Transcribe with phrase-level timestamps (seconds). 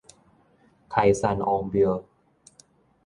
[0.89, 2.03] 開山王廟